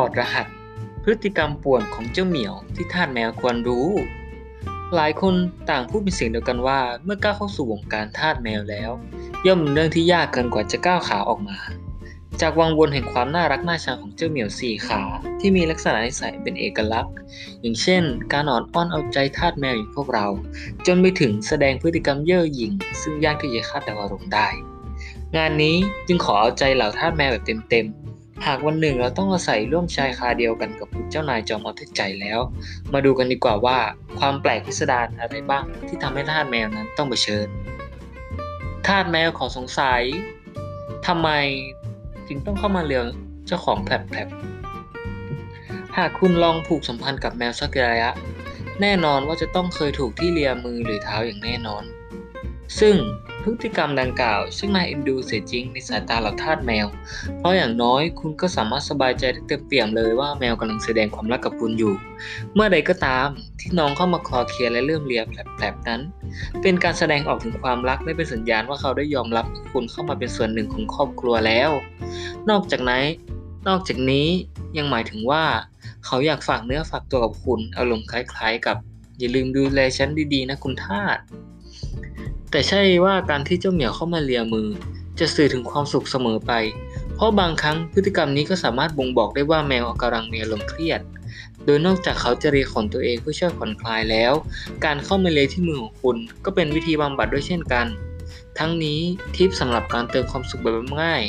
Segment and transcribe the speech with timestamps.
[0.00, 0.46] อดรหัส
[1.04, 3.88] พฤติกรรมป่วนของเจ้าเหมียวที่ทาสแมวควรรู้
[4.94, 5.34] หลายคน
[5.70, 8.90] ต่างพูดเป็นเสียงเดียวกันว่า เมื่อก้าวเข้าสู่วงการทาสแมวแล้ว
[9.46, 11.58] ย่อมเป็นเรื่องที่ยากเกินกว่าจะก้าวขาออกมา
[12.40, 15.00] จากวังวนแห่งความน่ารักน่าชังของเจ้าเหมียวสี่ขา
[15.40, 17.14] ที่มีลักษณะนิสัยเป็นเอกลักษณ์
[17.60, 18.02] อย่างเช่น
[18.32, 20.26] การอ่อนอ้อนเอาใจทาสแมวอย่างพวกเรา
[20.86, 22.72] จนไปถึงแสดงพฤติกรรมเย่อหยิ่ง
[23.02, 24.48] ซึ่งยากที่จะคาดเดาอารมณ์ได้
[25.36, 28.13] งานนี้จึงขอเอาใจเหล่าทาสแมวแบบเต็มๆ
[28.46, 32.40] หากวันหนึ่งเราต้องอาศัยร่วมชายคาเดียวกันกับคุณเจ้านายจอมอาแต่ใจแล้ว
[32.92, 33.78] มาดูกันดีกว่าว่า
[34.18, 37.46] ความแปลกพิสดารอะไรบ้างที่ทำให้ทาสแมวนั้นต้องเผชิญ
[38.86, 40.02] ทาสแมวขอสงสัย
[41.06, 41.28] ทำไม
[42.28, 43.06] จึงต้องเข้ามาเลี้ยง
[43.46, 44.28] เจ้าของแผลบ
[45.96, 48.10] หากคุณลองผูกสัมพันธ์กับแมวสักระยะ
[48.80, 51.84] แน่นอนว่าจะต้องเคยถูกที่เลียมือหรือเท้าอย่างแน่นอน
[52.80, 52.94] ซึ่ง
[53.44, 56.86] พฤติกรรมดังกล่าวช่างน่าเอ็นดูเสียจริงในสายตาเหล่าทาสแมว
[57.38, 61.94] เพราะอย่างน้อยคุณก็สามารถสบายใจได้เต็มเปี่ยมเลยว่าแมวกำลังแสดงความรักกับคุณอยู่
[62.54, 63.28] เมื่อใดก็ตาม
[63.60, 66.00] ที่น้องเข้ามาคลอเคลียร์และเริ่มเลียแผลบๆนั้น
[66.62, 71.70] เป็นการแสดงออกถึงความรักและเป็นสัญญาณว่าเขาได้ยอมรับคุณเข้ามาเป็นส่วนหนึ่งของครอบครัวแล้ว
[72.50, 73.04] นอกจากนั้น
[73.68, 74.28] นอกจากนี้
[74.78, 75.44] ยังหมายถึงว่า
[76.06, 78.76] เขาอยากฝากเนื้อฝากตัวกับคุณอารมณ์คล้าย ๆ กับ
[79.18, 81.18] อย่าลืมดูแลฉันดีๆนะคุณทาส
[82.54, 84.68] แต่ใช่ว่าการที่เจ้าเหมียวเข้ามาเลียมือ
[85.18, 86.52] จะสื่อถึงความสุขเสมอไป
[87.14, 91.00] เพราะบางครั้งพฤติกรรมนี้ก็สามารถบ่งบอกได้ว่าแมวกำลังมีอารมณ์เครียด
[91.64, 94.32] โดยนอกจากเขาจะเรียขนตัวเองเพื่อช่วยผ่อนคลายแล้ว
[94.84, 97.86] การเข้ามาเลียที่มือของคุณ ก็เป็นวิธีบำบัดด้วยเช่นกัน
[98.58, 99.00] ทั้งนี้
[99.36, 101.22] ทิปสำหรับการเติมความสุขแบบง่าย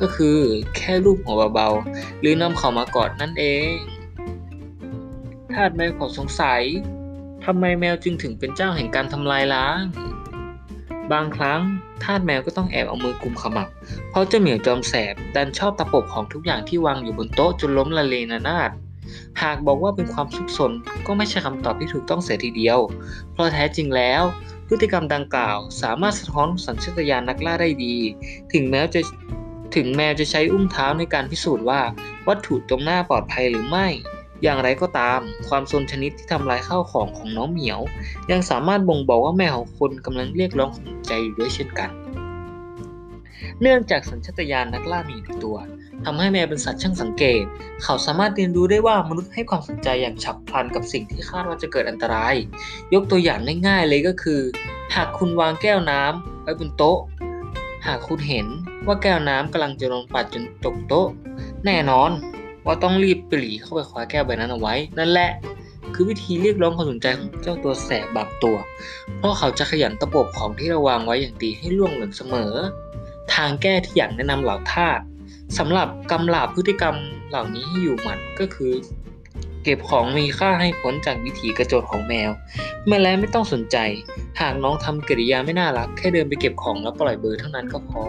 [0.00, 0.38] ก็คือ
[0.76, 3.72] แค่รูปหัวเบาๆหรือนำเขามากอดนั่นเอง
[5.52, 6.62] ทาสแมวขอสงสัย
[7.44, 9.80] ทำไมแมวจึงถึงเป็นเจ้าแห่งการทำลายล้าง
[11.12, 11.60] บางครั้ง
[12.02, 13.68] ทาสแมวก็ต้องแอบเอามือกุมขมับ
[14.10, 18.70] เพราะเจ้าเหมียวจอมแสบดันชอบตะปบของทุกอย่างที่วางอยู่บนโต๊ะจนล้มละเลนานาด
[19.42, 20.72] หากบอกว่าเป็นความซุกซน
[21.06, 22.78] ก็ไม่ใช่คำตอบที่ถูกต้องเสียทีเดียว
[23.32, 24.22] เพราะแท้จริงแล้ว
[24.68, 27.96] พฤติกรรมดังกล่าว สามารถสะท้อนสัญชาตญาณนักล่าได้ดี
[28.52, 29.00] ถึงแม้จะ
[29.76, 31.80] ถึงแมวจะใช้อุ้งเท้าในการพิสูจน์ว่า
[32.28, 33.86] วัตถุตรงหน้าปลอดภัยหรือไม่
[34.42, 37.80] อย่างไรก็ตาม ความซนชนิดที่ทำลายข้าวของของน้องเหมียว
[38.30, 41.90] ยังสามารถบ่งบอกว่าแมวของคุณกำลังเรียกร้องความใจอยู่ด้วยเช่นกัน
[43.62, 45.56] เนื่องจากสัญชาตญาณนักล่ามีในตัว
[46.04, 47.42] ทำให้แมวเป็นสัตว์ช่างสังเกต
[47.82, 52.34] เขาสามารถเรียนรู้ได้ว่ามนุษย์ให้ความสนใจอย่างฉับพลันกับสิ่งที่คาดว่าจะเกิดอันตราย
[52.94, 54.40] ยกตัวอย่างง่ายๆเลยก็คือ
[54.94, 56.98] หากคุณวางแก้วน้ำไว้บนโต๊ะ
[57.86, 58.46] หากคุณเห็น
[58.86, 61.08] ว่าแก้วน้ำกำลังจะโดนปัดจนตกโต๊ะ
[61.66, 62.10] แน่นอน
[62.66, 65.30] ว่าต้องรีบปรีเข้าไปคว้าแก้วใบนั้นเอาไว้ นั่นแหละ
[65.94, 68.56] คือวิธีเรียกร้องความสนใจของเจ้าตัวแสบบางตัว
[69.18, 72.52] เพราะเขาจะขยันตะบบของที่เราวางไว้อย่างดีให้ล่วงเหลือเสมอ
[73.34, 75.00] ทางแก้ที่อย่างแนะนำเหล่าทาส
[75.58, 76.96] สำหรับกำลาบพฤติกรรม
[77.28, 78.72] เหล่านี้ให้อยู่หมัดก็คือ
[79.64, 82.30] เก็บของมีค่าให้พ้นจากวิถีกระโจนของแมว
[82.86, 83.76] แม้แล้วไม่ต้องสนใจ
[84.40, 88.04] หากน้องทำกิริยาไม่น่ารัก แค่เดินไปเก็บของแล้วปล่อยเบอร์เท่านั้นก็พอ